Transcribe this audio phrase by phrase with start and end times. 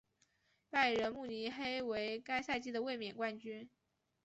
[0.71, 3.69] 拜仁慕尼黑为该赛季的卫冕冠军。